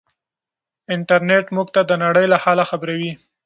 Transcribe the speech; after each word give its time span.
انټرنيټ 0.95 1.45
موږ 1.55 1.67
ته 1.75 1.81
د 1.89 1.91
نړۍ 2.03 2.25
له 2.33 2.37
حاله 2.43 2.63
خبروي. 2.71 3.11